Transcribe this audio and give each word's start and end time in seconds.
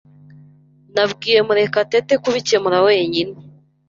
Nabwiye 0.93 1.39
Murekatete 1.47 2.13
kubikemura 2.23 2.77
wenyine. 2.87 3.35